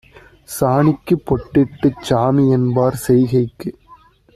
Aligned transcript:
சாணிக்குப் 0.49 1.23
பொட்டிட்டுச் 1.27 2.01
சாமிஎன்பார் 2.09 2.99
செய்கைக்கு 3.07 3.69